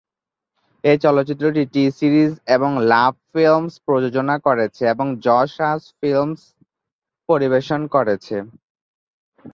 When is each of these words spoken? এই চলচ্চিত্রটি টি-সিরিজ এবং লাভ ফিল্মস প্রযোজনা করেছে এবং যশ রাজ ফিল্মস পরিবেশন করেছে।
এই 0.83 0.97
চলচ্চিত্রটি 1.03 1.61
টি-সিরিজ 1.73 2.31
এবং 2.55 2.71
লাভ 2.91 3.13
ফিল্মস 3.31 3.73
প্রযোজনা 3.85 4.35
করেছে 4.47 4.83
এবং 4.93 5.07
যশ 5.25 5.49
রাজ 5.61 5.81
ফিল্মস 5.99 6.41
পরিবেশন 7.29 7.81
করেছে। 7.95 8.35